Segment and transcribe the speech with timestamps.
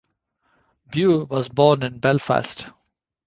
[0.91, 2.65] Bew was born in Belfast.